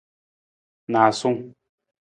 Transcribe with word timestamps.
Naasung. 0.91 1.39